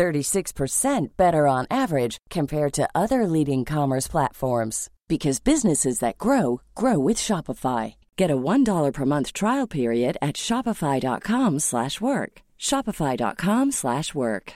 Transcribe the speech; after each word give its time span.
36% 0.00 1.08
better 1.18 1.46
on 1.46 1.66
average 1.70 2.16
compared 2.30 2.72
to 2.72 2.88
other 2.94 3.26
leading 3.26 3.66
commerce 3.66 4.08
platforms 4.08 4.88
because 5.08 5.40
businesses 5.40 5.98
that 5.98 6.16
grow 6.16 6.62
grow 6.74 6.98
with 6.98 7.18
Shopify. 7.18 7.96
Get 8.16 8.30
a 8.30 8.36
$1 8.36 8.92
per 8.94 9.04
month 9.04 9.34
trial 9.34 9.66
period 9.66 10.16
at 10.22 10.36
shopify.com/work. 10.36 12.32
shopify.com/work. 12.58 14.54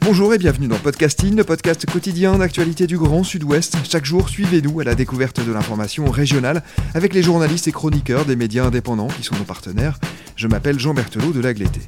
Bonjour 0.00 0.34
et 0.34 0.38
bienvenue 0.38 0.68
dans 0.68 0.78
Podcasting, 0.78 1.36
le 1.36 1.44
podcast 1.44 1.86
quotidien 1.86 2.36
d'actualité 2.36 2.86
du 2.86 2.98
Grand 2.98 3.24
Sud-Ouest. 3.24 3.78
Chaque 3.88 4.04
jour, 4.04 4.28
suivez-nous 4.28 4.80
à 4.80 4.84
la 4.84 4.94
découverte 4.94 5.40
de 5.40 5.50
l'information 5.52 6.10
régionale 6.10 6.62
avec 6.94 7.14
les 7.14 7.22
journalistes 7.22 7.68
et 7.68 7.72
chroniqueurs 7.72 8.26
des 8.26 8.36
médias 8.36 8.64
indépendants 8.66 9.08
qui 9.08 9.22
sont 9.22 9.36
nos 9.36 9.44
partenaires. 9.44 9.98
Je 10.36 10.46
m'appelle 10.48 10.78
Jean 10.78 10.94
Berthelot 10.94 11.32
de 11.32 11.40
Lagleté. 11.40 11.80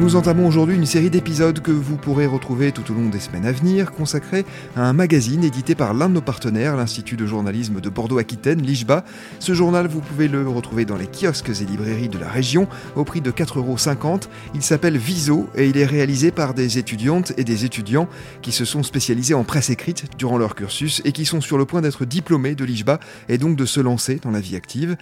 Nous 0.00 0.16
entamons 0.16 0.46
aujourd'hui 0.46 0.76
une 0.76 0.86
série 0.86 1.10
d'épisodes 1.10 1.60
que 1.60 1.70
vous 1.70 1.98
pourrez 1.98 2.24
retrouver 2.24 2.72
tout 2.72 2.90
au 2.90 2.94
long 2.94 3.10
des 3.10 3.20
semaines 3.20 3.44
à 3.44 3.52
venir, 3.52 3.92
consacrés 3.92 4.46
à 4.74 4.88
un 4.88 4.94
magazine 4.94 5.44
édité 5.44 5.74
par 5.74 5.92
l'un 5.92 6.08
de 6.08 6.14
nos 6.14 6.22
partenaires, 6.22 6.74
l'Institut 6.74 7.16
de 7.16 7.26
journalisme 7.26 7.82
de 7.82 7.90
Bordeaux-Aquitaine, 7.90 8.62
l'IJBA. 8.62 9.04
Ce 9.40 9.52
journal, 9.52 9.88
vous 9.88 10.00
pouvez 10.00 10.26
le 10.26 10.48
retrouver 10.48 10.86
dans 10.86 10.96
les 10.96 11.06
kiosques 11.06 11.50
et 11.50 11.66
librairies 11.66 12.08
de 12.08 12.16
la 12.16 12.30
région 12.30 12.66
au 12.96 13.04
prix 13.04 13.20
de 13.20 13.30
4,50€. 13.30 14.22
Il 14.54 14.62
s'appelle 14.62 14.96
Viso 14.96 15.50
et 15.54 15.68
il 15.68 15.76
est 15.76 15.84
réalisé 15.84 16.30
par 16.30 16.54
des 16.54 16.78
étudiantes 16.78 17.34
et 17.36 17.44
des 17.44 17.66
étudiants 17.66 18.08
qui 18.40 18.52
se 18.52 18.64
sont 18.64 18.82
spécialisés 18.82 19.34
en 19.34 19.44
presse 19.44 19.68
écrite 19.68 20.06
durant 20.16 20.38
leur 20.38 20.54
cursus 20.54 21.02
et 21.04 21.12
qui 21.12 21.26
sont 21.26 21.42
sur 21.42 21.58
le 21.58 21.66
point 21.66 21.82
d'être 21.82 22.06
diplômés 22.06 22.54
de 22.54 22.64
l'IJBA 22.64 23.00
et 23.28 23.36
donc 23.36 23.54
de 23.54 23.66
se 23.66 23.80
lancer 23.80 24.18
dans 24.22 24.30
la 24.30 24.40
vie 24.40 24.56
active. 24.56 24.96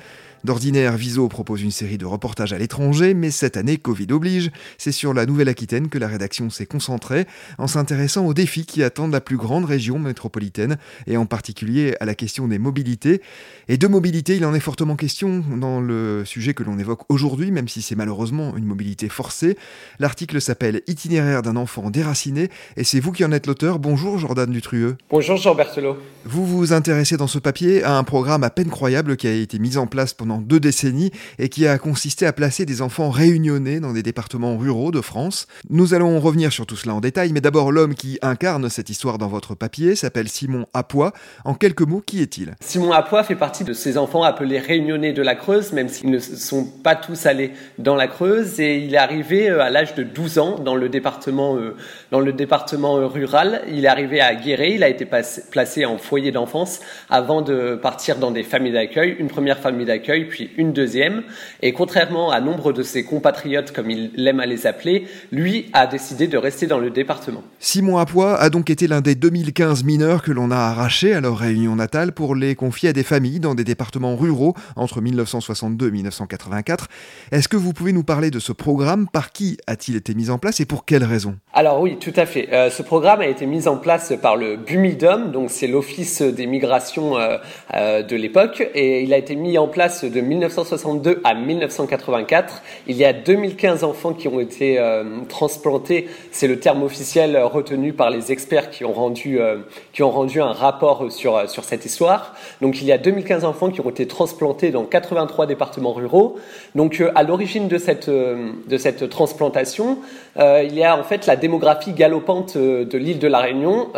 D'ordinaire, 0.44 0.96
Viso 0.96 1.26
propose 1.28 1.62
une 1.62 1.72
série 1.72 1.98
de 1.98 2.06
reportages 2.06 2.52
à 2.52 2.58
l'étranger, 2.58 3.12
mais 3.12 3.32
cette 3.32 3.56
année, 3.56 3.76
Covid 3.76 4.06
oblige, 4.10 4.50
c'est 4.78 4.92
sur 4.92 5.12
la 5.12 5.26
Nouvelle-Aquitaine 5.26 5.88
que 5.88 5.98
la 5.98 6.06
rédaction 6.06 6.48
s'est 6.48 6.64
concentrée, 6.64 7.26
en 7.58 7.66
s'intéressant 7.66 8.24
aux 8.24 8.34
défis 8.34 8.64
qui 8.64 8.84
attendent 8.84 9.12
la 9.12 9.20
plus 9.20 9.36
grande 9.36 9.64
région 9.64 9.98
métropolitaine, 9.98 10.78
et 11.08 11.16
en 11.16 11.26
particulier 11.26 11.96
à 11.98 12.04
la 12.04 12.14
question 12.14 12.46
des 12.46 12.60
mobilités. 12.60 13.20
Et 13.66 13.78
de 13.78 13.86
mobilité, 13.88 14.36
il 14.36 14.44
en 14.44 14.54
est 14.54 14.60
fortement 14.60 14.94
question 14.94 15.42
dans 15.56 15.80
le 15.80 16.24
sujet 16.24 16.54
que 16.54 16.62
l'on 16.62 16.78
évoque 16.78 17.02
aujourd'hui, 17.08 17.50
même 17.50 17.68
si 17.68 17.82
c'est 17.82 17.96
malheureusement 17.96 18.56
une 18.56 18.64
mobilité 18.64 19.08
forcée. 19.08 19.58
L'article 19.98 20.40
s'appelle 20.40 20.82
Itinéraire 20.86 21.42
d'un 21.42 21.56
enfant 21.56 21.90
déraciné, 21.90 22.48
et 22.76 22.84
c'est 22.84 23.00
vous 23.00 23.10
qui 23.10 23.24
en 23.24 23.32
êtes 23.32 23.48
l'auteur. 23.48 23.80
Bonjour 23.80 24.18
Jordan 24.18 24.48
Dutrueux. 24.48 24.96
Bonjour 25.10 25.36
Jean 25.36 25.56
Berthelot. 25.56 25.98
Vous 26.24 26.46
vous 26.46 26.72
intéressez 26.72 27.16
dans 27.16 27.26
ce 27.26 27.38
papier 27.38 27.82
à 27.82 27.96
un 27.96 28.04
programme 28.04 28.44
à 28.44 28.50
peine 28.50 28.70
croyable 28.70 29.16
qui 29.16 29.26
a 29.26 29.32
été 29.32 29.58
mis 29.58 29.76
en 29.76 29.86
place 29.86 30.14
deux 30.36 30.60
décennies 30.60 31.10
et 31.38 31.48
qui 31.48 31.66
a 31.66 31.78
consisté 31.78 32.26
à 32.26 32.34
placer 32.34 32.66
des 32.66 32.82
enfants 32.82 33.08
réunionnais 33.08 33.80
dans 33.80 33.94
des 33.94 34.02
départements 34.02 34.58
ruraux 34.58 34.90
de 34.90 35.00
France. 35.00 35.46
Nous 35.70 35.94
allons 35.94 36.20
revenir 36.20 36.52
sur 36.52 36.66
tout 36.66 36.76
cela 36.76 36.94
en 36.94 37.00
détail, 37.00 37.32
mais 37.32 37.40
d'abord 37.40 37.72
l'homme 37.72 37.94
qui 37.94 38.18
incarne 38.20 38.68
cette 38.68 38.90
histoire 38.90 39.16
dans 39.16 39.28
votre 39.28 39.54
papier 39.54 39.94
s'appelle 39.94 40.28
Simon 40.28 40.66
Apois. 40.74 41.12
En 41.44 41.54
quelques 41.54 41.82
mots, 41.82 42.02
qui 42.04 42.20
est-il? 42.20 42.54
Simon 42.60 42.92
Apois 42.92 43.22
fait 43.22 43.34
partie 43.34 43.64
de 43.64 43.72
ces 43.72 43.96
enfants 43.96 44.22
appelés 44.22 44.58
réunionnais 44.58 45.12
de 45.12 45.22
la 45.22 45.34
Creuse, 45.34 45.72
même 45.72 45.88
s'ils 45.88 46.10
ne 46.10 46.18
sont 46.18 46.64
pas 46.64 46.96
tous 46.96 47.26
allés 47.26 47.52
dans 47.78 47.94
la 47.94 48.06
Creuse, 48.06 48.60
et 48.60 48.78
il 48.78 48.94
est 48.94 48.98
arrivé 48.98 49.48
euh, 49.48 49.62
à 49.62 49.70
l'âge 49.70 49.94
de 49.94 50.02
12 50.02 50.38
ans 50.38 50.58
dans 50.58 50.74
le 50.74 50.88
département, 50.88 51.56
euh, 51.56 51.76
dans 52.10 52.20
le 52.20 52.32
département 52.32 52.98
euh, 52.98 53.06
rural. 53.06 53.62
Il 53.68 53.84
est 53.84 53.88
arrivé 53.88 54.20
à 54.20 54.34
Guéret, 54.34 54.72
il 54.72 54.82
a 54.82 54.88
été 54.88 55.06
placé 55.50 55.84
en 55.84 55.98
foyer 55.98 56.32
d'enfance 56.32 56.80
avant 57.08 57.42
de 57.42 57.78
partir 57.80 58.16
dans 58.16 58.30
des 58.30 58.42
familles 58.42 58.72
d'accueil, 58.72 59.16
une 59.18 59.28
première 59.28 59.58
famille 59.58 59.86
d'accueil 59.86 60.17
puis 60.24 60.50
une 60.56 60.72
deuxième. 60.72 61.22
Et 61.62 61.72
contrairement 61.72 62.30
à 62.30 62.40
nombre 62.40 62.72
de 62.72 62.82
ses 62.82 63.04
compatriotes, 63.04 63.72
comme 63.72 63.90
il 63.90 64.26
aime 64.26 64.40
à 64.40 64.46
les 64.46 64.66
appeler, 64.66 65.06
lui 65.32 65.66
a 65.72 65.86
décidé 65.86 66.26
de 66.26 66.36
rester 66.36 66.66
dans 66.66 66.78
le 66.78 66.90
département. 66.90 67.42
Simon 67.58 67.98
Apois 67.98 68.38
a 68.38 68.50
donc 68.50 68.70
été 68.70 68.86
l'un 68.86 69.00
des 69.00 69.14
2015 69.14 69.84
mineurs 69.84 70.22
que 70.22 70.32
l'on 70.32 70.50
a 70.50 70.56
arrachés 70.56 71.12
à 71.12 71.20
leur 71.20 71.38
réunion 71.38 71.76
natale 71.76 72.12
pour 72.12 72.34
les 72.34 72.54
confier 72.54 72.90
à 72.90 72.92
des 72.92 73.02
familles 73.02 73.40
dans 73.40 73.54
des 73.54 73.64
départements 73.64 74.16
ruraux 74.16 74.54
entre 74.76 75.00
1962 75.00 75.88
et 75.88 75.90
1984. 75.90 76.88
Est-ce 77.32 77.48
que 77.48 77.56
vous 77.56 77.72
pouvez 77.72 77.92
nous 77.92 78.04
parler 78.04 78.30
de 78.30 78.38
ce 78.38 78.52
programme? 78.52 79.08
Par 79.08 79.32
qui 79.32 79.58
a-t-il 79.66 79.96
été 79.96 80.14
mis 80.14 80.30
en 80.30 80.38
place 80.38 80.60
et 80.60 80.66
pour 80.66 80.84
quelles 80.84 81.04
raisons 81.04 81.36
Alors 81.52 81.80
oui, 81.80 81.96
tout 81.98 82.12
à 82.16 82.26
fait. 82.26 82.48
Euh, 82.52 82.70
ce 82.70 82.82
programme 82.82 83.20
a 83.20 83.26
été 83.26 83.46
mis 83.46 83.68
en 83.68 83.76
place 83.76 84.12
par 84.20 84.36
le 84.36 84.56
BUMIDOM, 84.56 85.32
donc 85.32 85.50
c'est 85.50 85.66
l'Office 85.66 86.22
des 86.22 86.46
migrations 86.46 87.18
euh, 87.18 87.38
euh, 87.74 88.02
de 88.02 88.16
l'époque, 88.16 88.68
et 88.74 89.02
il 89.02 89.12
a 89.12 89.18
été 89.18 89.36
mis 89.36 89.58
en 89.58 89.68
place 89.68 90.04
de 90.10 90.20
1962 90.20 91.20
à 91.24 91.34
1984. 91.34 92.62
Il 92.86 92.96
y 92.96 93.04
a 93.04 93.12
2015 93.12 93.84
enfants 93.84 94.12
qui 94.12 94.28
ont 94.28 94.40
été 94.40 94.78
euh, 94.78 95.04
transplantés. 95.28 96.08
C'est 96.30 96.48
le 96.48 96.58
terme 96.58 96.82
officiel 96.82 97.36
retenu 97.38 97.92
par 97.92 98.10
les 98.10 98.32
experts 98.32 98.70
qui 98.70 98.84
ont 98.84 98.92
rendu, 98.92 99.40
euh, 99.40 99.58
qui 99.92 100.02
ont 100.02 100.10
rendu 100.10 100.40
un 100.40 100.52
rapport 100.52 101.10
sur, 101.10 101.48
sur 101.48 101.64
cette 101.64 101.84
histoire. 101.84 102.34
Donc 102.60 102.80
il 102.80 102.86
y 102.86 102.92
a 102.92 102.98
2015 102.98 103.44
enfants 103.44 103.70
qui 103.70 103.80
ont 103.80 103.90
été 103.90 104.06
transplantés 104.06 104.70
dans 104.70 104.84
83 104.84 105.46
départements 105.46 105.92
ruraux. 105.92 106.36
Donc 106.74 107.00
euh, 107.00 107.10
à 107.14 107.22
l'origine 107.22 107.68
de 107.68 107.78
cette, 107.78 108.08
de 108.10 108.78
cette 108.78 109.08
transplantation, 109.08 109.98
il 110.36 110.74
y 110.74 110.84
a 110.84 110.96
en 110.96 111.02
fait 111.02 111.26
la 111.26 111.36
démographie 111.36 111.92
galopante 111.92 112.56
de 112.56 112.98
l'île 112.98 113.18
de 113.18 113.26
la 113.26 113.38
Réunion 113.38 113.88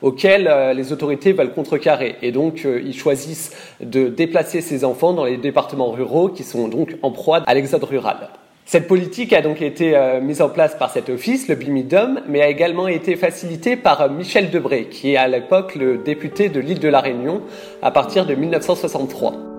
auquel 0.00 0.50
les 0.74 0.92
autorités 0.92 1.32
veulent 1.32 1.52
contrecarrer. 1.52 2.16
Et 2.22 2.32
donc 2.32 2.64
ils 2.64 2.96
choisissent 2.96 3.52
de 3.80 4.08
déplacer 4.08 4.60
ces 4.60 4.84
enfants 4.84 5.12
dans 5.12 5.24
les 5.24 5.35
départements 5.36 5.90
ruraux 5.90 6.28
qui 6.28 6.44
sont 6.44 6.68
donc 6.68 6.96
en 7.02 7.10
proie 7.10 7.42
à 7.46 7.54
l'exode 7.54 7.84
rural. 7.84 8.28
Cette 8.68 8.88
politique 8.88 9.32
a 9.32 9.42
donc 9.42 9.62
été 9.62 9.96
euh, 9.96 10.20
mise 10.20 10.42
en 10.42 10.48
place 10.48 10.74
par 10.76 10.90
cet 10.90 11.08
office, 11.08 11.46
le 11.46 11.54
BIMIDOM, 11.54 12.22
mais 12.26 12.42
a 12.42 12.48
également 12.48 12.88
été 12.88 13.14
facilitée 13.14 13.76
par 13.76 14.00
euh, 14.00 14.08
Michel 14.08 14.50
Debré, 14.50 14.88
qui 14.88 15.12
est 15.12 15.16
à 15.16 15.28
l'époque 15.28 15.76
le 15.76 15.98
député 15.98 16.48
de 16.48 16.58
l'île 16.58 16.80
de 16.80 16.88
la 16.88 17.00
Réunion 17.00 17.42
à 17.80 17.92
partir 17.92 18.26
de 18.26 18.34
1963. 18.34 19.55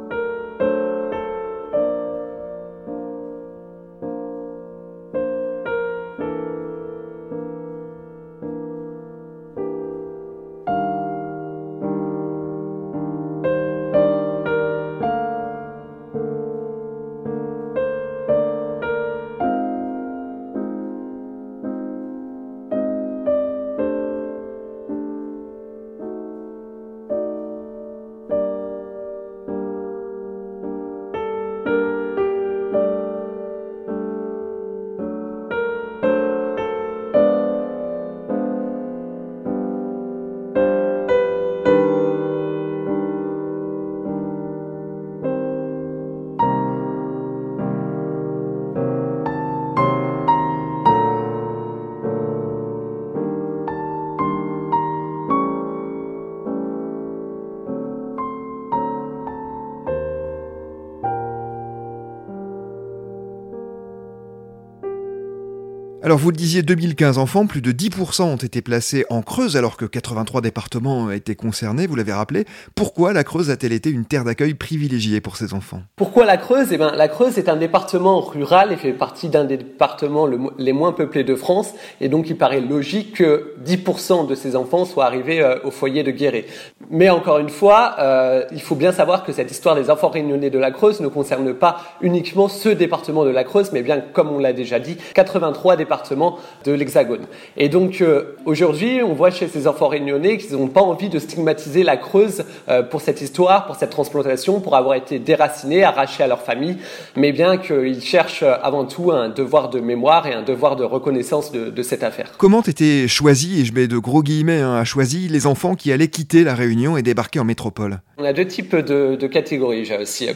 Alors 66.08 66.20
vous 66.20 66.32
le 66.32 66.38
disiez, 66.38 66.62
2015 66.62 67.18
enfants, 67.18 67.48
plus 67.48 67.62
de 67.62 67.74
10% 67.74 68.22
ont 68.22 68.38
été 68.38 68.62
placés 68.62 69.06
en 69.10 69.22
Creuse 69.22 69.58
alors 69.58 69.76
que 69.76 69.84
83 69.84 70.40
départements 70.40 71.12
étaient 71.12 71.36
concernés, 71.36 71.86
vous 71.86 71.98
l'avez 71.98 72.14
rappelé. 72.14 72.46
Pourquoi 72.76 73.12
la 73.12 73.26
Creuse 73.26 73.50
a-t-elle 73.50 73.74
été 73.74 73.90
une 73.90 74.06
terre 74.06 74.24
d'accueil 74.24 74.54
privilégiée 74.54 75.20
pour 75.20 75.36
ces 75.36 75.54
enfants? 75.54 75.82
Pourquoi 75.98 76.26
la 76.26 76.38
Creuse? 76.38 76.70
Eh 76.72 76.78
bien, 76.78 76.94
la 76.96 77.10
Creuse 77.10 77.38
est 77.38 77.50
un 77.50 77.58
département 77.58 78.22
rural 78.22 78.72
et 78.72 78.78
fait 78.78 78.94
partie 78.94 79.28
d'un 79.28 79.44
des 79.44 79.58
départements 79.58 80.30
les 80.58 80.72
moins 80.72 80.94
peuplés 80.94 81.26
de 81.26 81.36
France 81.36 81.74
et 82.00 82.08
donc 82.08 82.30
il 82.30 82.38
paraît 82.38 82.62
logique 82.62 83.16
que 83.16 83.56
10% 83.66 84.30
de 84.30 84.36
ces 84.36 84.56
enfants 84.56 84.86
soient 84.86 85.08
arrivés 85.08 85.42
euh, 85.42 85.58
au 85.66 85.72
foyer 85.72 86.04
de 86.04 86.12
Guéret. 86.12 86.46
Mais 86.90 87.10
encore 87.10 87.40
une 87.40 87.50
fois, 87.50 87.96
euh, 88.00 88.44
il 88.52 88.62
faut 88.62 88.76
bien 88.76 88.94
savoir 88.94 89.26
que 89.26 89.34
cette 89.34 89.52
histoire 89.52 89.76
des 89.76 89.90
enfants 89.90 90.08
réunionnais 90.08 90.50
de 90.50 90.58
la 90.58 90.72
Creuse 90.72 91.02
ne 91.02 91.10
concerne 91.10 91.54
pas 91.54 91.82
uniquement 92.00 92.48
ce 92.48 92.70
département 92.70 93.26
de 93.26 93.30
la 93.30 93.44
Creuse, 93.44 93.72
mais 93.74 93.82
bien, 93.82 94.00
comme 94.00 94.30
on 94.30 94.40
l'a 94.40 94.54
déjà 94.54 94.80
dit, 94.80 94.96
83 95.14 95.76
départements 95.76 96.38
de 96.64 96.72
l'Hexagone. 96.72 97.26
Et 97.58 97.68
donc 97.68 98.00
euh, 98.00 98.38
aujourd'hui, 98.46 99.02
on 99.04 99.14
voit 99.14 99.32
chez 99.32 99.50
ces 99.50 99.68
enfants 99.68 99.90
réunionnais 99.90 100.38
qu'ils 100.38 100.56
n'ont 100.56 100.70
pas 100.70 100.82
envie 100.82 101.10
de 101.10 101.20
stigmatiser 101.20 101.84
la 101.84 101.98
Creuse 101.98 102.46
euh, 102.70 102.84
pour 102.84 103.02
cette 103.02 103.20
histoire, 103.20 103.66
pour 103.66 103.76
cette 103.76 103.90
transplantation, 103.90 104.62
pour 104.62 104.78
avoir 104.78 104.96
été 104.96 105.20
déracinés, 105.20 105.84
arrachés 105.84 106.24
à 106.24 106.28
leur 106.28 106.42
famille, 106.42 106.78
mais 107.18 107.34
bien 107.34 107.58
qu'ils 107.58 108.02
cherchent 108.02 108.44
avant 108.44 108.86
tout 108.86 109.12
un 109.12 109.28
devoir 109.28 109.70
de 109.70 109.82
mémoire 109.82 110.26
et 110.26 110.34
un 110.34 110.42
devoir 110.42 110.78
de 110.78 110.86
reconnaissance 110.86 111.52
de, 111.52 111.84
cette 111.84 112.04
affaire. 112.04 112.32
Comment 112.38 112.62
étaient 112.64 113.08
choisis, 113.08 113.60
et 113.60 113.66
je 113.66 113.74
mets 113.74 113.88
de 113.88 113.98
gros 113.98 114.24
guillemets 114.24 114.62
hein, 114.62 114.84
les 115.30 115.48
enfants 115.48 115.76
qui 115.76 115.92
allaient 115.92 116.08
quitter 116.08 116.44
la 116.44 116.56
Réunion? 116.56 116.77
Et 116.98 117.04
débarquer 117.04 117.40
en 117.40 117.44
métropole 117.44 118.02
On 118.20 118.24
a 118.24 118.34
deux 118.34 118.48
types 118.48 118.76
de, 118.76 119.16
de 119.16 119.28
catégories, 119.28 119.88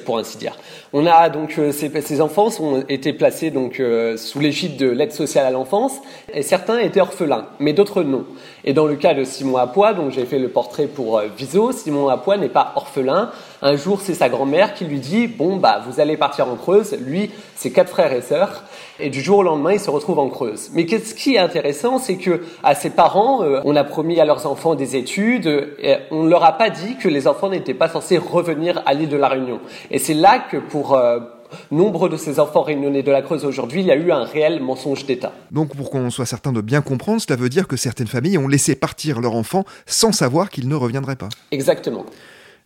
pour 0.06 0.20
ainsi 0.20 0.38
dire. 0.38 0.56
On 0.94 1.08
a 1.08 1.30
donc 1.30 1.56
euh, 1.58 1.72
ces, 1.72 1.90
ces 2.02 2.22
enfants 2.22 2.50
ont 2.60 2.84
été 2.88 3.12
placés 3.12 3.50
donc 3.50 3.82
sous 4.18 4.40
l'égide 4.40 4.78
de 4.78 4.88
l'aide 4.88 5.12
sociale 5.12 5.48
à 5.48 5.50
l'enfance, 5.50 5.94
et 6.32 6.44
certains 6.44 6.78
étaient 6.78 7.02
orphelins, 7.02 7.48
mais 7.60 7.74
d'autres 7.74 8.04
non. 8.04 8.26
Et 8.64 8.74
dans 8.74 8.86
le 8.86 8.96
cas 8.96 9.14
de 9.14 9.24
Simon 9.24 9.58
Apois, 9.58 9.94
dont 9.94 10.10
j'ai 10.12 10.26
fait 10.26 10.38
le 10.38 10.50
portrait 10.50 10.86
pour 10.86 11.18
euh, 11.18 11.28
Viso, 11.36 11.72
Simon 11.72 12.10
Apois 12.10 12.38
n'est 12.38 12.50
pas 12.50 12.74
orphelin. 12.76 13.32
Un 13.64 13.76
jour, 13.76 14.02
c'est 14.02 14.14
sa 14.14 14.30
grand-mère 14.30 14.74
qui 14.74 14.86
lui 14.86 15.00
dit 15.00 15.28
Bon, 15.28 15.58
bah, 15.58 15.82
vous 15.88 16.00
allez 16.00 16.18
partir 16.18 16.48
en 16.48 16.56
Creuse. 16.56 16.96
Lui, 17.06 17.32
c'est 17.56 17.72
quatre 17.72 17.90
frères 17.90 18.14
et 18.14 18.22
sœurs. 18.22 18.64
Et 19.00 19.10
du 19.10 19.22
jour 19.22 19.40
au 19.40 19.44
lendemain, 19.44 19.74
il 19.74 19.80
se 19.80 19.90
retrouve 19.90 20.20
en 20.20 20.30
Creuse. 20.30 20.70
Mais 20.74 20.88
ce 20.88 21.16
qui 21.16 21.36
est 21.36 21.40
intéressant, 21.40 21.98
c'est 21.98 22.18
que 22.18 22.42
à 22.64 22.76
ses 22.76 22.92
parents, 22.92 23.44
euh, 23.44 23.62
on 23.66 23.76
a 23.76 23.84
promis 23.84 24.20
à 24.20 24.26
leurs 24.26 24.46
enfants 24.46 24.76
des 24.76 24.96
études. 24.96 25.48
Et 25.82 25.96
on 26.12 26.26
leur 26.26 26.44
a 26.44 26.52
pas 26.54 26.70
dit 26.70 26.98
que 26.98 27.08
les 27.08 27.28
enfants 27.28 27.50
n'étaient 27.50 27.71
pas 27.74 27.90
censés 27.90 28.18
revenir 28.18 28.82
à 28.86 28.94
l'île 28.94 29.10
de 29.10 29.18
la 29.18 29.28
Réunion. 29.28 29.60
Et 29.90 30.00
c'est 30.00 30.14
là 30.14 30.40
que 30.40 30.58
pour 30.58 30.96
euh, 30.96 31.20
nombre 31.72 32.10
de 32.10 32.18
ces 32.18 32.40
enfants 32.40 32.62
réunionnais 32.62 33.04
de 33.04 33.12
la 33.12 33.22
Creuse 33.22 33.46
aujourd'hui, 33.46 33.82
il 33.82 33.88
y 33.88 33.92
a 33.92 33.96
eu 33.96 34.12
un 34.12 34.24
réel 34.24 34.62
mensonge 34.62 35.06
d'État. 35.06 35.34
Donc 35.52 35.76
pour 35.76 35.90
qu'on 35.90 36.10
soit 36.10 36.26
certain 36.26 36.52
de 36.52 36.62
bien 36.62 36.82
comprendre, 36.82 37.22
cela 37.22 37.36
veut 37.36 37.50
dire 37.50 37.68
que 37.68 37.78
certaines 37.78 38.08
familles 38.08 38.38
ont 38.38 38.48
laissé 38.48 38.76
partir 38.76 39.22
leur 39.22 39.36
enfant 39.36 39.66
sans 39.86 40.12
savoir 40.12 40.50
qu'il 40.50 40.68
ne 40.68 40.76
reviendrait 40.76 41.16
pas. 41.16 41.30
Exactement. 41.52 42.06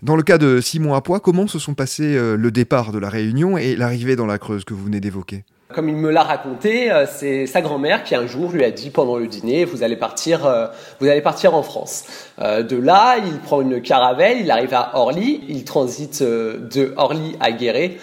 Dans 0.01 0.15
le 0.15 0.23
cas 0.23 0.37
de 0.37 0.59
Simon 0.61 0.93
Apois, 0.93 1.19
comment 1.19 1.47
se 1.47 1.57
sont 1.57 1.73
passés 1.73 2.15
euh, 2.15 2.35
le 2.35 2.51
départ 2.51 2.91
de 2.91 2.99
la 2.99 3.09
Réunion 3.09 3.57
et 3.57 3.75
l'arrivée 3.75 4.15
dans 4.15 4.25
la 4.25 4.37
Creuse 4.37 4.65
que 4.65 4.73
vous 4.73 4.85
venez 4.85 4.99
d'évoquer? 4.99 5.45
Comme 5.73 5.89
il 5.89 5.95
me 5.95 6.11
l'a 6.11 6.23
raconté, 6.23 6.91
euh, 6.91 7.05
c'est 7.07 7.47
sa 7.47 7.61
grand-mère 7.61 8.03
qui 8.03 8.15
un 8.15 8.27
jour 8.27 8.51
lui 8.51 8.63
a 8.63 8.71
dit 8.71 8.89
pendant 8.91 9.17
le 9.17 9.27
dîner 9.27 9.65
vous 9.65 9.83
allez 9.83 9.95
partir, 9.95 10.45
euh, 10.45 10.67
vous 10.99 11.07
allez 11.07 11.21
partir 11.21 11.55
en 11.55 11.63
France. 11.63 12.05
de 12.39 12.77
là, 12.77 13.17
il 13.17 13.39
prend 13.39 13.61
une 13.61 13.81
caravelle, 13.81 14.39
il 14.41 14.51
arrive 14.51 14.73
à 14.73 14.91
Orly, 14.93 15.41
il 15.47 15.63
transite 15.63 16.21
de 16.21 16.93
Orly 16.97 17.35
à 17.39 17.51
Guéret 17.51 17.97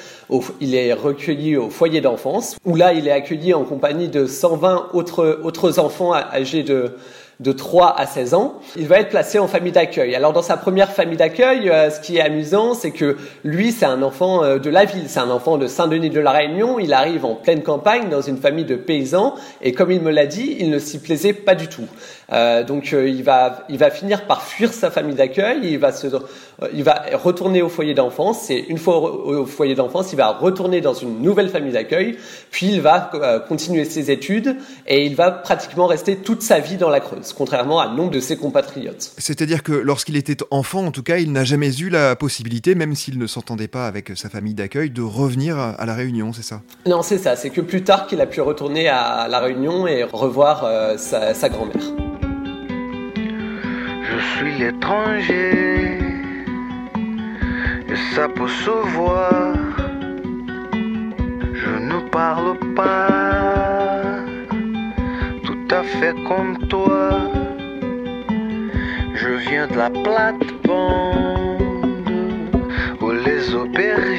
il 0.60 0.74
est 0.74 0.92
recueilli 0.92 1.56
au 1.56 1.70
foyer 1.70 2.00
d'enfance, 2.00 2.56
où 2.64 2.76
là, 2.76 2.92
il 2.92 3.08
est 3.08 3.12
accueilli 3.12 3.54
en 3.54 3.64
compagnie 3.64 4.08
de 4.08 4.26
120 4.26 4.88
autres, 4.92 5.40
autres 5.42 5.78
enfants 5.78 6.14
âgés 6.14 6.62
de, 6.62 6.96
de 7.42 7.52
3 7.52 7.94
à 7.98 8.06
16 8.06 8.34
ans, 8.34 8.54
il 8.76 8.86
va 8.86 9.00
être 9.00 9.08
placé 9.08 9.38
en 9.38 9.48
famille 9.48 9.72
d'accueil. 9.72 10.14
Alors 10.14 10.32
dans 10.32 10.42
sa 10.42 10.56
première 10.56 10.92
famille 10.92 11.16
d'accueil, 11.16 11.68
euh, 11.68 11.90
ce 11.90 12.00
qui 12.00 12.16
est 12.18 12.20
amusant, 12.20 12.74
c'est 12.74 12.92
que 12.92 13.16
lui, 13.44 13.72
c'est 13.72 13.84
un 13.84 14.02
enfant 14.02 14.44
euh, 14.44 14.58
de 14.58 14.70
la 14.70 14.84
ville, 14.84 15.04
c'est 15.08 15.20
un 15.20 15.30
enfant 15.30 15.58
de 15.58 15.66
Saint-Denis 15.66 16.10
de 16.10 16.20
la 16.20 16.30
Réunion, 16.30 16.78
il 16.78 16.92
arrive 16.92 17.24
en 17.24 17.34
pleine 17.34 17.62
campagne 17.62 18.08
dans 18.08 18.22
une 18.22 18.36
famille 18.36 18.64
de 18.64 18.76
paysans, 18.76 19.34
et 19.60 19.72
comme 19.72 19.90
il 19.90 20.00
me 20.00 20.10
l'a 20.10 20.26
dit, 20.26 20.56
il 20.60 20.70
ne 20.70 20.78
s'y 20.78 21.00
plaisait 21.00 21.32
pas 21.32 21.54
du 21.54 21.66
tout. 21.66 21.86
Euh, 22.32 22.64
donc 22.64 22.92
euh, 22.92 23.08
il 23.08 23.22
va 23.22 23.64
il 23.68 23.78
va 23.78 23.90
finir 23.90 24.26
par 24.26 24.42
fuir 24.42 24.72
sa 24.72 24.90
famille 24.90 25.14
d'accueil, 25.14 25.60
il 25.64 25.78
va 25.78 25.92
se 25.92 26.06
il 26.72 26.84
va 26.84 27.02
retourner 27.14 27.60
au 27.62 27.68
foyer 27.68 27.94
d'enfance, 27.94 28.50
et 28.50 28.64
une 28.68 28.78
fois 28.78 29.00
au, 29.00 29.46
foyer 29.46 29.74
d'enfance, 29.74 30.12
il 30.12 30.16
va 30.16 30.28
retourner 30.28 30.80
dans 30.80 30.94
une 30.94 31.20
nouvelle 31.20 31.48
famille 31.48 31.72
d'accueil, 31.72 32.16
puis 32.50 32.66
il 32.66 32.80
va 32.80 33.10
continuer 33.48 33.84
ses 33.84 34.10
études 34.10 34.56
et 34.86 35.04
il 35.04 35.16
va 35.16 35.30
pratiquement 35.30 35.86
rester 35.86 36.16
toute 36.16 36.42
sa 36.42 36.60
vie 36.60 36.76
dans 36.76 36.90
la 36.90 37.00
Creuse 37.00 37.32
contrairement 37.32 37.80
à 37.80 37.88
nombre 37.88 38.10
de 38.10 38.20
ses 38.20 38.36
compatriotes. 38.36 39.12
C'est-à-dire 39.18 39.62
que 39.62 39.72
lorsqu'il 39.72 40.16
était 40.16 40.36
enfant, 40.50 40.86
en 40.86 40.90
tout 40.90 41.02
cas, 41.02 41.18
il 41.18 41.32
n'a 41.32 41.44
jamais 41.44 41.76
eu 41.78 41.88
la 41.88 42.16
possibilité, 42.16 42.74
même 42.74 42.94
s'il 42.94 43.18
ne 43.18 43.26
s'entendait 43.26 43.68
pas 43.68 43.86
avec 43.86 44.12
sa 44.16 44.28
famille 44.28 44.54
d'accueil, 44.54 44.90
de 44.90 45.02
revenir 45.02 45.58
à 45.58 45.84
la 45.86 45.94
Réunion, 45.94 46.32
c'est 46.32 46.42
ça? 46.42 46.62
Non, 46.86 47.02
c'est 47.02 47.18
ça. 47.18 47.36
C'est 47.36 47.50
que 47.50 47.60
plus 47.60 47.82
tard 47.82 48.06
qu'il 48.06 48.20
a 48.20 48.26
pu 48.26 48.40
retourner 48.40 48.88
à 48.88 49.28
la 49.28 49.40
Réunion 49.40 49.86
et 49.86 50.04
revoir 50.04 50.64
euh, 50.64 50.96
sa, 50.96 51.34
sa 51.34 51.48
grand-mère. 51.48 52.21
Je 54.12 54.18
suis 54.36 54.58
l'étranger 54.58 55.98
et 57.88 57.96
ça 58.14 58.28
peut 58.28 58.54
se 58.64 58.70
voir. 58.96 59.54
Je 61.54 61.72
ne 61.90 61.98
parle 62.10 62.58
pas 62.76 63.22
fait 65.84 66.14
comme 66.28 66.58
toi. 66.68 67.10
Je 69.14 69.28
viens 69.48 69.66
de 69.66 69.76
la 69.76 69.90
plate-bande 69.90 71.62
où 73.00 73.10
les 73.10 73.54
aubergines 73.54 74.11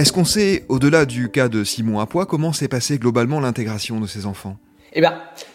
Est-ce 0.00 0.14
qu'on 0.14 0.24
sait, 0.24 0.64
au-delà 0.70 1.04
du 1.04 1.28
cas 1.28 1.50
de 1.50 1.62
Simon 1.62 2.00
Apois, 2.00 2.24
comment 2.24 2.54
s'est 2.54 2.68
passée 2.68 2.96
globalement 2.96 3.38
l'intégration 3.38 4.00
de 4.00 4.06
ces 4.06 4.24
enfants? 4.24 4.56
Eh 4.94 5.02
bien, 5.02 5.12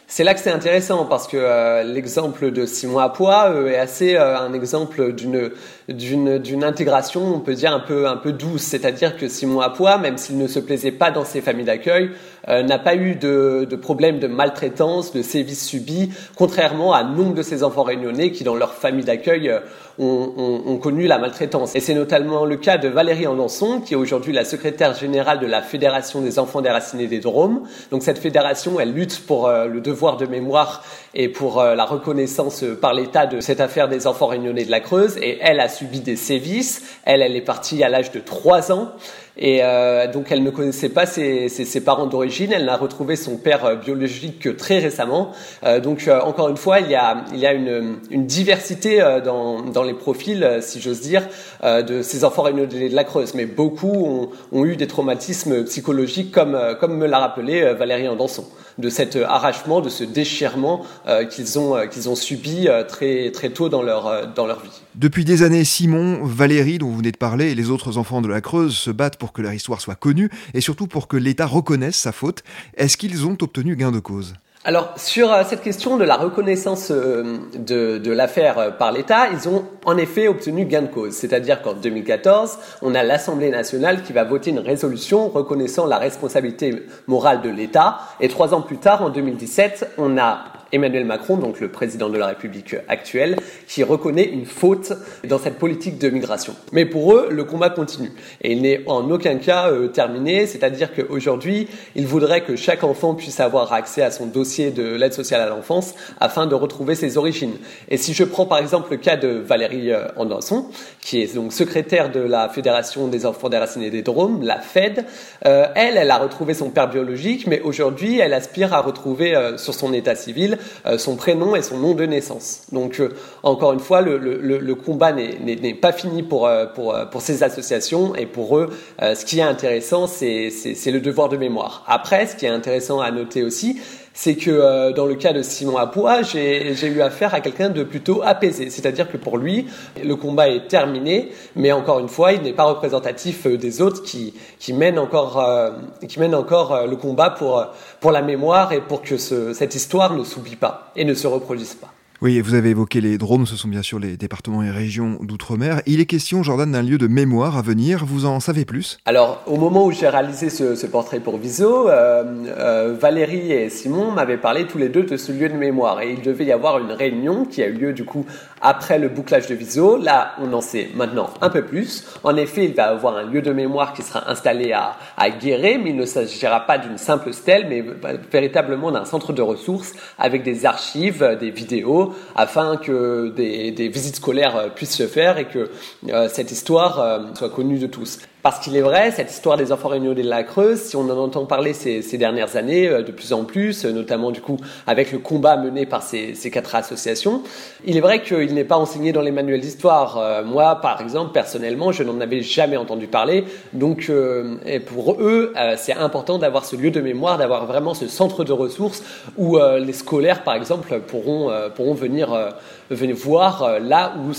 c'est 0.08 0.24
là 0.24 0.36
que 0.36 0.40
c'est 0.40 0.52
intéressant 0.52 1.06
parce 1.06 1.28
que 1.28 1.36
euh, 1.36 1.82
l'exemple 1.82 2.52
de 2.52 2.68
Simon 2.68 3.00
Apois 3.00 3.50
euh, 3.50 3.70
est 3.70 3.78
assez 3.78 4.16
euh, 4.16 4.38
un 4.38 4.54
exemple 4.54 5.14
d'une 5.14 5.50
d'une 5.90 6.38
d'une 6.38 6.64
intégration, 6.64 7.36
on 7.36 7.40
peut 7.40 7.56
dire 7.56 7.74
un 7.74 7.80
peu 7.80 8.08
un 8.08 8.18
peu 8.18 8.34
douce, 8.34 8.62
c'est-à-dire 8.62 9.18
que 9.18 9.28
Simon 9.28 9.62
Apois, 9.62 9.98
même 9.98 10.20
s'il 10.20 10.38
ne 10.38 10.46
se 10.46 10.60
plaisait 10.60 10.92
pas 10.92 11.10
dans 11.10 11.26
ses 11.26 11.42
familles 11.42 11.66
d'accueil, 11.66 12.12
n'a 12.48 12.78
pas 12.78 12.96
eu 12.96 13.16
de, 13.16 13.66
de 13.68 13.76
problème 13.76 14.20
de 14.20 14.28
maltraitance, 14.28 15.12
de 15.12 15.24
sévices 15.24 15.66
subis, 15.66 16.12
contrairement 16.36 16.94
à 16.94 17.04
nombre 17.04 17.34
de 17.34 17.42
ses 17.42 17.64
enfants 17.64 17.82
réunionnais 17.82 18.32
qui 18.32 18.44
dans 18.44 18.54
leur 18.54 18.76
famille 18.76 19.04
d'accueil 19.06 19.52
ont, 19.98 20.78
connu 20.82 21.08
la 21.08 21.18
maltraitance. 21.18 21.76
Et 21.76 21.80
c'est 21.80 21.94
notamment 21.94 22.46
le 22.46 22.58
cas 22.58 22.78
de 22.78 22.88
Valérie 22.88 23.28
Andanson, 23.28 23.82
qui 23.82 23.94
est 23.94 23.98
aujourd'hui 23.98 24.34
la 24.34 24.46
secrétaire 24.46 24.94
générale 24.94 25.40
de 25.40 25.48
la 25.48 25.62
Fédération 25.62 26.22
des 26.22 26.38
enfants 26.38 26.62
déracinés 26.62 27.08
des 27.08 27.20
Drômes. 27.20 27.64
Donc 27.92 28.04
cette 28.04 28.20
fédération, 28.20 28.80
elle 28.80 28.94
lutte 28.94 29.26
pour 29.26 29.50
le 29.50 29.82
devoir 29.82 30.18
de 30.18 30.26
mémoire 30.26 30.84
et 31.14 31.30
pour 31.30 31.60
euh, 31.60 31.76
la 31.76 31.86
reconnaissance 31.86 32.64
euh, 32.64 32.76
par 32.76 32.94
l'État 32.94 33.26
de 33.26 33.40
cette 33.40 33.62
affaire 33.62 33.88
des 33.88 34.08
enfants 34.08 34.28
réunionnais 34.28 34.66
de 34.66 34.72
la 34.72 34.80
Creuse. 34.80 35.18
Et 35.22 35.38
elle 35.42 35.60
a 35.60 35.70
subi 35.70 36.02
des 36.02 36.16
sévices. 36.16 37.00
Elle, 37.06 37.22
elle 37.22 37.36
est 37.36 37.42
partie 37.42 37.84
à 37.84 37.90
l'âge 37.90 38.12
de 38.12 38.20
3 38.20 38.72
ans. 38.72 38.92
Et 39.38 39.60
euh, 39.64 40.12
donc 40.12 40.28
elle 40.32 40.44
ne 40.44 40.50
connaissait 40.50 40.90
pas 40.90 41.06
ses, 41.06 41.82
parents 41.84 42.08
d'origine, 42.08 42.52
elle 42.54 42.66
n'a 42.66 42.78
retrouvé 42.78 43.16
son 43.16 43.36
père 43.38 43.66
euh, 43.66 43.76
biologique 43.76 44.40
que 44.40 44.50
très 44.50 44.80
récemment. 44.80 45.32
Euh, 45.64 45.80
donc 45.80 46.10
encore 46.24 46.50
une 46.50 46.58
fois, 46.58 46.80
il 46.80 46.90
y 46.90 46.96
a, 46.96 47.54
une, 47.54 47.98
diversité 48.26 49.00
dans, 49.24 49.84
les 49.84 49.94
profils, 49.94 50.60
si 50.62 50.80
j'ose 50.80 51.02
dire, 51.02 51.28
de 51.64 52.02
ces 52.02 52.24
enfants 52.24 52.44
réunionnés 52.44 52.90
de 52.90 52.96
la 52.96 53.04
Creuse. 53.04 53.34
Mais 53.34 53.46
beaucoup 53.46 54.32
ont, 54.52 54.66
eu 54.66 54.76
des 54.76 54.88
traumatismes 54.88 55.64
psychologiques, 55.66 56.32
comme, 56.32 56.98
me 56.98 57.06
l'a 57.06 57.20
rappelé 57.20 57.74
Valérie 57.74 58.08
Andanson, 58.08 58.46
de 58.78 58.90
cet 58.90 59.16
arrachement, 59.16 59.82
de 59.82 59.90
ce 59.90 60.04
déchirement 60.04 60.82
qu'ils 61.30 61.60
ont, 61.60 62.16
subi 62.16 62.68
très, 62.88 63.32
tôt 63.54 63.70
dans 63.70 63.82
leur 63.82 64.62
vie. 64.62 64.82
Depuis 64.96 65.26
des 65.26 65.44
années, 65.44 65.66
Simon, 65.66 66.24
Valérie, 66.24 66.78
dont 66.78 66.88
vous 66.88 66.98
venez 66.98 67.12
de 67.12 67.18
parler, 67.18 67.52
et 67.52 67.56
les 67.56 67.70
autres 67.70 67.98
enfants 67.98 68.22
de 68.22 68.30
la 68.30 68.40
Creuse 68.40 68.78
se 68.78 68.92
battent 68.92 69.18
pour 69.18 69.25
que 69.34 69.42
leur 69.42 69.54
histoire 69.54 69.82
soit 69.82 69.96
connue 69.96 70.30
et 70.54 70.62
surtout 70.62 70.88
pour 70.88 71.08
que 71.08 71.18
l'État 71.18 71.46
reconnaisse 71.46 71.98
sa 71.98 72.12
faute. 72.12 72.44
Est-ce 72.76 72.98
qu'ils 72.98 73.26
ont 73.26 73.38
obtenu 73.42 73.76
gain 73.76 73.92
de 73.92 74.00
cause? 74.00 74.34
Alors 74.68 74.94
sur 74.98 75.32
euh, 75.32 75.44
cette 75.48 75.62
question 75.62 75.96
de 75.96 76.04
la 76.04 76.16
reconnaissance 76.16 76.90
euh, 76.90 77.38
de, 77.56 78.00
de 78.00 78.12
l'affaire 78.12 78.58
euh, 78.58 78.72
par 78.72 78.92
l'État, 78.92 79.28
ils 79.32 79.48
ont 79.48 79.64
en 79.86 79.96
effet 79.96 80.28
obtenu 80.28 80.66
gain 80.66 80.82
de 80.82 80.88
cause. 80.88 81.14
C'est-à-dire 81.14 81.62
qu'en 81.62 81.74
2014, 81.76 82.58
on 82.82 82.96
a 82.96 83.04
l'Assemblée 83.04 83.52
nationale 83.52 84.02
qui 84.02 84.12
va 84.12 84.24
voter 84.24 84.50
une 84.50 84.60
résolution 84.60 85.30
reconnaissant 85.30 85.86
la 85.86 86.00
responsabilité 86.00 86.88
morale 87.06 87.44
de 87.44 87.50
l'État. 87.50 88.00
Et 88.20 88.28
trois 88.28 88.56
ans 88.56 88.62
plus 88.62 88.78
tard, 88.78 89.04
en 89.04 89.12
2017, 89.12 89.92
on 90.00 90.18
a 90.18 90.46
Emmanuel 90.76 91.06
Macron, 91.06 91.38
donc 91.38 91.62
le 91.62 91.70
président 91.70 92.10
de 92.10 92.18
la 92.18 92.28
République 92.28 92.76
actuelle, 92.90 93.38
qui 93.66 93.82
reconnaît 93.84 94.26
une 94.26 94.46
faute 94.46 94.92
dans 95.28 95.40
cette 95.40 95.58
politique 95.58 95.98
de 95.98 96.10
migration. 96.10 96.54
Mais 96.74 96.86
pour 96.86 97.14
eux, 97.14 97.30
le 97.32 97.46
combat 97.46 97.70
continue 97.70 98.12
et 98.42 98.52
il 98.52 98.62
n'est 98.62 98.82
en 98.86 99.10
aucun 99.10 99.38
cas 99.38 99.70
euh, 99.70 99.88
terminé. 99.88 100.46
C'est-à-dire 100.48 100.94
qu'aujourd'hui, 100.94 101.70
ils 101.96 102.06
voudraient 102.06 102.42
que 102.42 102.58
chaque 102.58 102.84
enfant 102.84 103.16
puisse 103.16 103.40
avoir 103.40 103.72
accès 103.72 104.02
à 104.02 104.12
son 104.12 104.26
dossier 104.26 104.72
de 104.72 104.84
l'aide 104.96 105.14
sociale 105.14 105.42
à 105.42 105.50
l'enfance 105.50 105.96
afin 106.20 106.46
de 106.46 106.56
retrouver 106.56 106.96
ses 106.96 107.18
origines. 107.18 107.56
Et 107.90 107.96
si 107.98 108.14
je 108.14 108.26
prends 108.26 108.46
par 108.46 108.58
exemple 108.58 108.92
le 108.92 108.98
cas 108.98 109.16
de 109.16 109.30
Valérie 109.30 109.92
euh, 109.92 110.08
Andanson, 110.18 110.66
qui 111.00 111.22
est 111.22 111.36
donc 111.36 111.54
secrétaire 111.54 112.12
de 112.12 112.20
la 112.20 112.50
Fédération 112.50 113.08
des 113.08 113.26
enfants 113.26 113.48
déracinés 113.48 113.92
des 113.92 114.02
Drômes, 114.02 114.44
la 114.44 114.60
FED, 114.60 115.06
euh, 115.46 115.68
elle, 115.76 115.96
elle 115.96 116.12
a 116.12 116.18
retrouvé 116.18 116.54
son 116.54 116.70
père 116.70 116.90
biologique, 116.90 117.48
mais 117.48 117.62
aujourd'hui, 117.62 118.20
elle 118.20 118.34
aspire 118.34 118.74
à 118.74 118.82
retrouver 118.82 119.34
sur 119.58 119.74
son 119.74 119.94
état 119.94 120.16
civil 120.16 120.58
son 120.98 121.16
prénom 121.16 121.56
et 121.56 121.62
son 121.62 121.78
nom 121.78 121.94
de 121.94 122.06
naissance. 122.06 122.64
Donc, 122.72 123.00
euh, 123.00 123.10
encore 123.44 123.74
une 123.74 123.80
fois, 123.80 124.02
le, 124.02 124.74
combat 124.76 125.12
n'est 125.14 125.74
pas 125.74 125.92
fini 125.92 126.24
pour, 126.24 126.48
euh, 126.48 126.66
pour, 126.66 126.96
pour 127.12 127.22
ces 127.22 127.44
associations 127.44 128.16
et 128.16 128.26
pour 128.26 128.58
eux, 128.58 128.70
euh, 129.02 129.16
ce 129.16 129.26
qui 129.26 129.40
est 129.40 129.44
intéressant, 129.44 130.08
c'est 130.08 130.52
le 130.88 131.00
devoir 131.00 131.30
de 131.30 131.38
mémoire. 131.38 131.84
Après, 131.88 132.28
ce 132.28 132.36
qui 132.36 132.46
est 132.46 132.50
intéressant 132.50 133.00
à 133.00 133.12
noter 133.12 133.44
aussi, 133.44 133.80
c'est 134.16 134.36
que 134.36 134.50
euh, 134.50 134.94
dans 134.94 135.06
le 135.06 135.16
cas 135.16 135.34
de 135.34 135.44
Simon 135.44 135.78
Apoua, 135.78 136.24
j'ai 136.24 136.88
eu 136.88 137.02
affaire 137.02 137.34
à 137.34 137.42
quelqu'un 137.42 137.70
de 137.70 137.84
plutôt 137.84 138.24
apaisé. 138.24 138.70
C'est-à-dire 138.70 139.12
que 139.12 139.18
pour 139.18 139.38
lui, 139.38 139.68
le 140.02 140.16
combat 140.16 140.48
est 140.50 140.68
terminé, 140.68 141.32
mais 141.56 141.74
encore 141.74 142.00
une 142.00 142.08
fois, 142.08 142.32
il 142.32 142.42
n'est 142.42 142.54
pas 142.54 142.64
représentatif 142.64 143.46
euh, 143.46 143.58
des 143.58 143.82
autres 143.82 144.02
qui, 144.04 144.34
qui 144.58 144.72
mènent 144.72 144.98
encore, 144.98 145.40
euh, 145.40 145.72
qui 146.08 146.20
mènent 146.20 146.34
encore 146.34 146.74
euh, 146.74 146.88
le 146.88 146.96
combat 146.96 147.30
pour, 147.30 147.68
pour 148.00 148.12
la 148.12 148.22
mémoire 148.22 148.72
et 148.72 148.80
pour 148.80 149.02
que 149.02 149.18
ce, 149.18 149.54
cette 149.54 149.76
histoire 149.76 150.16
ne 150.16 150.24
s'oublie 150.24 150.56
pas 150.56 150.92
et 150.96 151.04
ne 151.04 151.14
se 151.14 151.28
reproduise 151.28 151.74
pas. 151.74 151.92
Oui, 152.22 152.40
vous 152.40 152.54
avez 152.54 152.70
évoqué 152.70 153.02
les 153.02 153.18
Drômes, 153.18 153.46
ce 153.46 153.58
sont 153.58 153.68
bien 153.68 153.82
sûr 153.82 154.00
les 154.00 154.16
départements 154.16 154.64
et 154.64 154.72
régions 154.72 155.18
d'outre-mer. 155.22 155.82
Il 155.86 156.00
est 156.00 156.06
question, 156.06 156.44
Jordan, 156.44 156.72
d'un 156.72 156.82
lieu 156.82 156.98
de 156.98 157.08
mémoire 157.08 157.58
à 157.58 157.62
venir. 157.62 158.06
Vous 158.06 158.26
en 158.26 158.40
savez 158.40 158.64
plus? 158.64 159.00
Alors, 159.06 159.44
au 159.48 159.58
moment 159.58 159.86
où 159.86 159.92
j'ai 159.92 160.08
réalisé 160.08 160.50
ce, 160.50 160.86
portrait 160.86 161.20
pour 161.20 161.38
Viso, 161.38 161.90
euh, 161.90 162.24
euh, 162.48 162.96
Valérie 162.98 163.52
et 163.52 163.70
Simon 163.70 164.12
m'avaient 164.12 164.38
parlé 164.38 164.66
tous 164.66 164.78
les 164.78 164.88
deux 164.88 165.04
de 165.04 165.18
ce 165.18 165.34
lieu 165.34 165.50
de 165.50 165.56
mémoire. 165.56 166.02
Et 166.02 166.14
il 166.14 166.22
devait 166.22 166.46
y 166.46 166.54
avoir 166.54 166.80
une 166.80 166.94
réunion 166.94 167.44
qui 167.44 167.62
a 167.62 167.68
eu 167.68 167.74
lieu 167.74 167.94
du 167.94 168.06
coup 168.06 168.26
après 168.66 168.98
le 168.98 169.10
bouclage 169.10 169.46
de 169.46 169.54
Viso. 169.54 169.96
Là, 169.96 170.34
on 170.42 170.52
en 170.52 170.60
sait 170.62 170.90
maintenant 170.96 171.30
un 171.40 171.50
peu 171.50 171.64
plus. 171.64 172.04
En 172.24 172.36
effet, 172.36 172.66
il 172.66 172.74
va 172.74 172.88
avoir 172.88 173.16
un 173.16 173.24
lieu 173.24 173.44
de 173.44 173.52
mémoire 173.52 173.94
qui 173.94 174.02
sera 174.02 174.30
installé 174.30 174.72
à, 174.72 174.98
à 175.18 175.30
Guéret, 175.30 175.78
mais 175.78 175.92
il 175.92 175.96
ne 175.96 176.06
s'agira 176.06 176.62
pas 176.62 176.80
d'une 176.80 176.98
simple 176.98 177.32
stèle, 177.32 177.68
mais 177.70 177.86
véritablement 178.32 178.92
d'un 178.92 179.06
centre 179.06 179.34
de 179.34 179.42
ressources 179.44 179.94
avec 180.18 180.42
des 180.42 180.66
archives, 180.66 181.38
des 181.40 181.52
vidéos, 181.52 182.16
afin 182.36 182.78
que 182.78 183.30
des, 183.36 183.70
des, 183.72 183.88
visites 183.88 184.16
scolaires 184.16 184.74
puissent 184.74 184.98
se 184.98 185.08
faire 185.08 185.38
et 185.38 185.46
que 185.46 185.70
euh, 186.10 186.28
cette 186.28 186.52
histoire 186.52 187.00
euh, 187.00 187.20
soit 187.36 187.50
connue 187.50 187.78
de 187.78 187.88
tous. 187.88 188.18
Parce 188.46 188.60
qu'il 188.60 188.78
est 188.78 188.82
vrai, 188.82 189.10
cette 189.10 189.32
histoire 189.32 189.58
des 189.58 189.72
enfants 189.72 189.88
réunionnés 189.88 190.22
de 190.22 190.30
la 190.30 190.44
Creuse, 190.44 190.80
si 190.80 190.96
on 190.96 191.10
en 191.10 191.18
entend 191.18 191.48
parler 191.48 191.74
ces, 191.74 192.04
dernières 192.20 192.58
années 192.58 192.88
euh, 192.88 193.02
de 193.02 193.12
plus 193.12 193.34
en 193.34 193.44
plus, 193.44 193.86
notamment 193.86 194.30
du 194.30 194.40
coup 194.40 194.58
avec 194.86 195.12
le 195.12 195.18
combat 195.18 195.58
mené 195.58 195.88
par 195.88 196.04
ces, 196.04 196.36
quatre 196.52 196.76
associations, 196.76 197.42
il 197.86 197.98
est 197.98 198.02
vrai 198.02 198.22
qu'il 198.22 198.54
n'est 198.54 198.64
pas 198.64 198.78
enseigné 198.78 199.12
dans 199.14 199.24
les 199.24 199.32
manuels 199.32 199.62
d'histoire. 199.62 200.20
Euh, 200.20 200.44
moi, 200.44 200.76
par 200.76 201.02
exemple, 201.02 201.32
personnellement, 201.32 201.92
je 201.92 202.04
n'en 202.04 202.22
avais 202.22 202.42
jamais 202.42 202.78
entendu 202.78 203.08
parler. 203.08 203.46
Donc, 203.74 204.12
euh, 204.12 204.58
pour 204.86 205.14
eux, 205.20 205.54
euh, 205.58 205.76
c'est 205.78 205.94
important 205.94 206.38
d'avoir 206.38 206.66
ce 206.66 206.76
lieu 206.76 206.92
de 206.92 207.02
mémoire, 207.02 207.38
d'avoir 207.38 207.66
vraiment 207.66 207.94
ce 207.94 208.08
centre 208.08 208.44
de 208.44 208.52
ressources 208.52 209.04
où 209.38 209.58
euh, 209.58 209.80
les 209.80 209.94
scolaires, 209.94 210.44
par 210.44 210.56
exemple, 210.56 211.00
pourront, 211.00 211.50
euh, 211.50 211.70
pourront 211.70 211.94
venir, 211.94 212.54
venir 212.90 213.16
voir 213.16 213.80
là 213.80 214.14
où, 214.18 214.32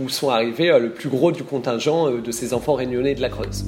où 0.00 0.08
sont 0.08 0.30
arrivés 0.30 0.78
le 0.78 0.90
plus 0.90 1.08
gros 1.08 1.32
du 1.32 1.42
contingent 1.42 2.10
de 2.10 2.30
ces 2.30 2.54
enfants 2.54 2.74
réunionnés 2.74 3.14
de 3.14 3.20
la 3.20 3.28
Creuse. 3.32 3.64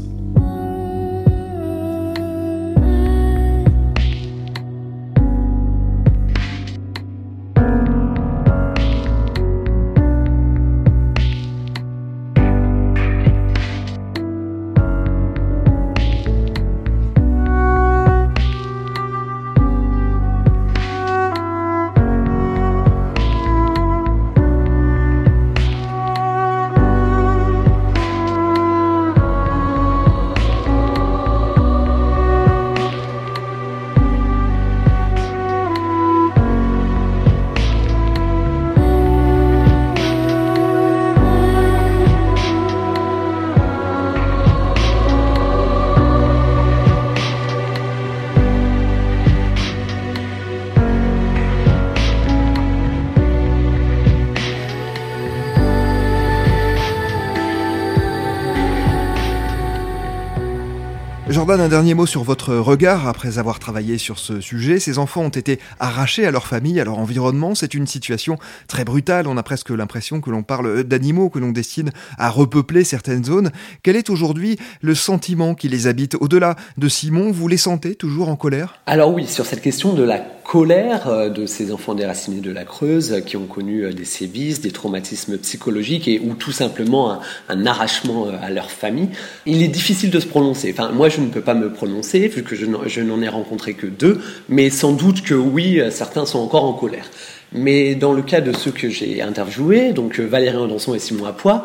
Jordan, 61.44 61.60
un 61.60 61.68
dernier 61.68 61.92
mot 61.92 62.06
sur 62.06 62.22
votre 62.22 62.54
regard 62.54 63.06
après 63.06 63.36
avoir 63.36 63.58
travaillé 63.58 63.98
sur 63.98 64.18
ce 64.18 64.40
sujet. 64.40 64.80
Ces 64.80 64.98
enfants 64.98 65.20
ont 65.20 65.28
été 65.28 65.60
arrachés 65.78 66.24
à 66.24 66.30
leur 66.30 66.46
famille, 66.46 66.80
à 66.80 66.86
leur 66.86 66.98
environnement. 66.98 67.54
C'est 67.54 67.74
une 67.74 67.86
situation 67.86 68.38
très 68.66 68.82
brutale. 68.82 69.26
On 69.26 69.36
a 69.36 69.42
presque 69.42 69.68
l'impression 69.68 70.22
que 70.22 70.30
l'on 70.30 70.42
parle 70.42 70.84
d'animaux 70.84 71.28
que 71.28 71.38
l'on 71.38 71.52
destine 71.52 71.90
à 72.16 72.30
repeupler 72.30 72.82
certaines 72.82 73.26
zones. 73.26 73.50
Quel 73.82 73.94
est 73.94 74.08
aujourd'hui 74.08 74.56
le 74.80 74.94
sentiment 74.94 75.54
qui 75.54 75.68
les 75.68 75.86
habite 75.86 76.16
Au-delà 76.18 76.56
de 76.78 76.88
Simon, 76.88 77.30
vous 77.30 77.46
les 77.46 77.58
sentez 77.58 77.94
toujours 77.94 78.30
en 78.30 78.36
colère? 78.36 78.80
Alors 78.86 79.12
oui, 79.12 79.26
sur 79.26 79.44
cette 79.44 79.60
question 79.60 79.92
de 79.92 80.02
la 80.02 80.20
colère 80.54 81.08
euh, 81.08 81.30
de 81.30 81.46
ces 81.46 81.72
enfants 81.72 81.96
déracinés 81.96 82.40
de 82.40 82.52
la 82.52 82.64
Creuse 82.64 83.22
qui 83.26 83.36
ont 83.36 83.46
connu 83.46 83.92
des 83.92 84.04
sévices, 84.04 84.60
des 84.60 84.70
traumatismes 84.70 85.36
psychologiques 85.38 86.06
et 86.06 86.20
ou 86.20 86.34
tout 86.34 86.52
simplement 86.52 87.10
un, 87.10 87.18
un 87.48 87.66
arrachement 87.66 88.28
à 88.40 88.50
leur 88.50 88.70
famille, 88.70 89.08
il 89.46 89.64
est 89.64 89.68
difficile 89.68 90.10
de 90.10 90.20
se 90.20 90.26
prononcer. 90.26 90.72
Enfin, 90.72 90.92
moi, 90.92 91.08
je 91.08 91.20
ne 91.20 91.26
peux 91.26 91.40
pas 91.40 91.54
me 91.54 91.72
prononcer 91.72 92.28
vu 92.28 92.44
que 92.44 92.54
je 92.54 93.00
n'en 93.00 93.20
ai 93.20 93.28
rencontré 93.28 93.74
que 93.74 93.88
deux, 93.88 94.20
mais 94.48 94.70
sans 94.70 94.92
doute 94.92 95.22
que 95.22 95.34
oui, 95.34 95.80
certains 95.90 96.24
sont 96.24 96.38
encore 96.38 96.62
en 96.62 96.74
colère. 96.74 97.10
Mais 97.54 97.94
dans 97.94 98.12
le 98.12 98.22
cas 98.22 98.40
de 98.40 98.52
ceux 98.52 98.72
que 98.72 98.88
j'ai 98.88 99.22
interviewés, 99.22 99.92
donc 99.92 100.18
Valérie 100.18 100.56
Andanson 100.56 100.92
et 100.94 100.98
Simon 100.98 101.26
Apois, 101.26 101.62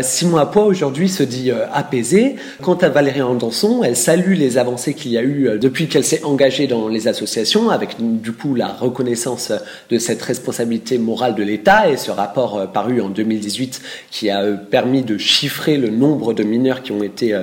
Simon 0.00 0.38
Apois 0.38 0.64
aujourd'hui 0.64 1.10
se 1.10 1.22
dit 1.22 1.50
apaisé. 1.72 2.36
Quant 2.62 2.76
à 2.76 2.88
Valérie 2.88 3.20
Andanson, 3.20 3.84
elle 3.84 3.96
salue 3.96 4.32
les 4.32 4.56
avancées 4.56 4.94
qu'il 4.94 5.12
y 5.12 5.18
a 5.18 5.22
eu 5.22 5.58
depuis 5.60 5.88
qu'elle 5.88 6.04
s'est 6.04 6.24
engagée 6.24 6.66
dans 6.66 6.88
les 6.88 7.06
associations, 7.06 7.68
avec 7.68 7.96
du 7.98 8.32
coup 8.32 8.54
la 8.54 8.68
reconnaissance 8.68 9.52
de 9.90 9.98
cette 9.98 10.22
responsabilité 10.22 10.96
morale 10.96 11.34
de 11.34 11.42
l'État 11.42 11.90
et 11.90 11.98
ce 11.98 12.10
rapport 12.10 12.72
paru 12.72 13.02
en 13.02 13.10
2018 13.10 13.82
qui 14.10 14.30
a 14.30 14.42
permis 14.52 15.02
de 15.02 15.18
chiffrer 15.18 15.76
le 15.76 15.90
nombre 15.90 16.32
de 16.32 16.44
mineurs 16.44 16.82
qui 16.82 16.92
ont 16.92 17.02
été 17.02 17.38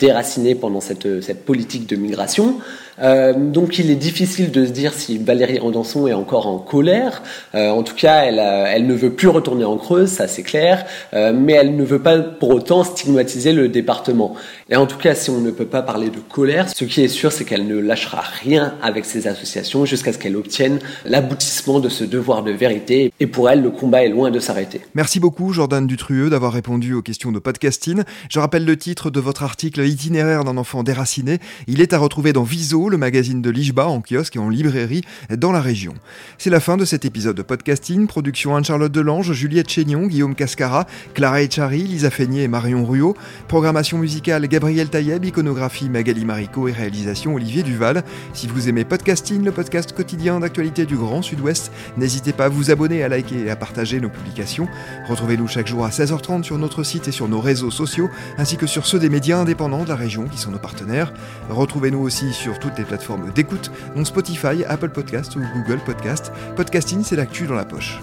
déracinés 0.00 0.56
pendant 0.56 0.80
cette, 0.80 1.22
cette 1.22 1.44
politique 1.44 1.88
de 1.88 1.94
migration. 1.94 2.56
Euh, 3.00 3.32
donc 3.32 3.78
il 3.78 3.90
est 3.90 3.96
difficile 3.96 4.50
de 4.50 4.66
se 4.66 4.70
dire 4.70 4.92
si 4.92 5.18
Valérie 5.18 5.60
Andanson 5.60 6.06
est 6.06 6.12
encore 6.12 6.46
en 6.46 6.58
colère. 6.58 7.22
Euh, 7.54 7.70
en 7.70 7.82
tout 7.82 7.94
cas, 7.94 8.24
elle, 8.24 8.38
elle, 8.38 8.86
ne 8.86 8.94
veut 8.94 9.12
plus 9.12 9.28
retourner 9.28 9.64
en 9.64 9.76
Creuse, 9.76 10.10
ça 10.10 10.28
c'est 10.28 10.42
clair, 10.42 10.84
euh, 11.14 11.32
mais 11.34 11.54
elle 11.54 11.76
ne 11.76 11.84
veut 11.84 12.00
pas 12.00 12.18
pour 12.18 12.50
autant 12.50 12.84
stigmatiser 12.84 13.52
le 13.52 13.68
département. 13.68 14.34
Et 14.68 14.76
en 14.76 14.86
tout 14.86 14.98
cas, 14.98 15.14
si 15.14 15.30
on 15.30 15.40
ne 15.40 15.50
peut 15.50 15.66
pas 15.66 15.82
parler 15.82 16.10
de 16.10 16.18
colère, 16.18 16.68
ce 16.68 16.84
qui 16.84 17.02
est 17.02 17.08
sûr, 17.08 17.32
c'est 17.32 17.44
qu'elle 17.44 17.66
ne 17.66 17.78
lâchera 17.78 18.22
rien 18.42 18.74
avec 18.82 19.04
ces 19.04 19.26
associations 19.26 19.84
jusqu'à 19.84 20.12
ce 20.12 20.18
qu'elle 20.18 20.36
obtienne 20.36 20.78
l'aboutissement 21.04 21.80
de 21.80 21.88
ce 21.88 22.04
devoir 22.04 22.42
de 22.42 22.52
vérité. 22.52 23.12
Et 23.20 23.26
pour 23.26 23.50
elle, 23.50 23.62
le 23.62 23.70
combat 23.70 24.04
est 24.04 24.08
loin 24.08 24.30
de 24.30 24.38
s'arrêter. 24.38 24.80
Merci 24.94 25.20
beaucoup, 25.20 25.52
Jordan 25.52 25.86
Dutrueux, 25.86 26.30
d'avoir 26.30 26.52
répondu 26.52 26.94
aux 26.94 27.02
questions 27.02 27.32
de 27.32 27.38
podcasting. 27.38 28.02
Je 28.28 28.38
rappelle 28.38 28.64
le 28.64 28.76
titre 28.76 29.10
de 29.10 29.20
votre 29.20 29.42
article 29.42 29.80
Itinéraire 29.80 30.44
d'un 30.44 30.56
enfant 30.56 30.82
déraciné. 30.82 31.38
Il 31.66 31.80
est 31.80 31.92
à 31.92 31.98
retrouver 31.98 32.32
dans 32.32 32.42
Viso, 32.42 32.89
le 32.90 32.98
magazine 32.98 33.40
de 33.40 33.50
l'Ijba, 33.50 33.86
en 33.86 34.02
kiosque 34.02 34.36
et 34.36 34.38
en 34.38 34.48
librairie 34.48 35.02
dans 35.34 35.52
la 35.52 35.60
région. 35.60 35.94
C'est 36.38 36.50
la 36.50 36.60
fin 36.60 36.76
de 36.76 36.84
cet 36.84 37.04
épisode 37.04 37.36
de 37.36 37.42
podcasting. 37.42 38.06
Production 38.06 38.56
Anne-Charlotte 38.56 38.92
Delange, 38.92 39.32
Juliette 39.32 39.70
Chénion, 39.70 40.06
Guillaume 40.06 40.34
Cascara, 40.34 40.86
Clara 41.14 41.42
Echari, 41.42 41.82
Lisa 41.84 42.10
Feignet 42.10 42.42
et 42.42 42.48
Marion 42.48 42.84
Ruot. 42.84 43.16
Programmation 43.48 43.98
musicale 43.98 44.46
Gabriel 44.48 44.88
Taïeb, 44.88 45.24
iconographie 45.24 45.88
Magali 45.88 46.24
Marico 46.24 46.68
et 46.68 46.72
réalisation 46.72 47.34
Olivier 47.34 47.62
Duval. 47.62 48.02
Si 48.32 48.48
vous 48.48 48.68
aimez 48.68 48.84
podcasting, 48.84 49.44
le 49.44 49.52
podcast 49.52 49.92
quotidien 49.92 50.40
d'actualité 50.40 50.86
du 50.86 50.96
Grand 50.96 51.22
Sud-Ouest, 51.22 51.70
n'hésitez 51.96 52.32
pas 52.32 52.46
à 52.46 52.48
vous 52.48 52.70
abonner, 52.70 53.04
à 53.04 53.08
liker 53.08 53.46
et 53.46 53.50
à 53.50 53.56
partager 53.56 54.00
nos 54.00 54.10
publications. 54.10 54.68
Retrouvez-nous 55.08 55.46
chaque 55.46 55.68
jour 55.68 55.84
à 55.84 55.90
16h30 55.90 56.42
sur 56.42 56.58
notre 56.58 56.82
site 56.82 57.06
et 57.08 57.12
sur 57.12 57.28
nos 57.28 57.40
réseaux 57.40 57.70
sociaux, 57.70 58.10
ainsi 58.38 58.56
que 58.56 58.66
sur 58.66 58.86
ceux 58.86 58.98
des 58.98 59.08
médias 59.08 59.38
indépendants 59.38 59.84
de 59.84 59.88
la 59.88 59.96
région 59.96 60.24
qui 60.26 60.38
sont 60.38 60.50
nos 60.50 60.58
partenaires. 60.58 61.12
Retrouvez-nous 61.48 62.00
aussi 62.00 62.32
sur 62.32 62.58
toutes 62.58 62.79
les 62.80 62.86
plateformes 62.86 63.30
d'écoute, 63.32 63.70
dont 63.94 64.04
Spotify, 64.04 64.64
Apple 64.64 64.90
Podcast 64.90 65.36
ou 65.36 65.40
Google 65.54 65.80
Podcast. 65.84 66.32
Podcasting, 66.56 67.04
c'est 67.04 67.16
l'actu 67.16 67.46
dans 67.46 67.54
la 67.54 67.64
poche. 67.64 67.98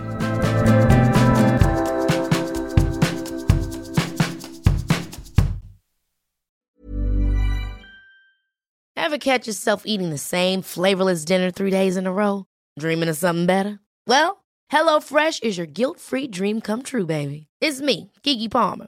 Ever 8.95 9.17
catch 9.19 9.47
yourself 9.47 9.83
eating 9.85 10.09
the 10.09 10.17
same 10.17 10.61
flavorless 10.61 11.23
dinner 11.23 11.49
three 11.49 11.71
days 11.71 11.95
in 11.97 12.05
a 12.05 12.11
row? 12.11 12.45
Dreaming 12.77 13.09
of 13.09 13.15
something 13.15 13.45
better? 13.45 13.79
Well, 14.05 14.43
HelloFresh 14.71 15.43
is 15.43 15.57
your 15.57 15.65
guilt-free 15.65 16.27
dream 16.27 16.61
come 16.61 16.83
true, 16.83 17.05
baby. 17.05 17.47
It's 17.61 17.81
me, 17.81 18.11
Kiki 18.21 18.49
Palmer. 18.49 18.87